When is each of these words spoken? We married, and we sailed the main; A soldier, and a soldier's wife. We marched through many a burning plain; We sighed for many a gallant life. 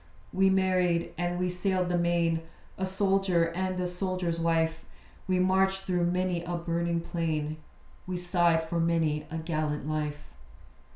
We 0.33 0.49
married, 0.49 1.13
and 1.15 1.37
we 1.37 1.51
sailed 1.51 1.89
the 1.89 1.95
main; 1.99 2.41
A 2.75 2.87
soldier, 2.87 3.49
and 3.51 3.79
a 3.79 3.87
soldier's 3.87 4.39
wife. 4.39 4.83
We 5.27 5.37
marched 5.37 5.83
through 5.83 6.07
many 6.07 6.43
a 6.43 6.55
burning 6.55 7.01
plain; 7.01 7.57
We 8.07 8.17
sighed 8.17 8.63
for 8.67 8.79
many 8.79 9.27
a 9.29 9.37
gallant 9.37 9.87
life. 9.87 10.31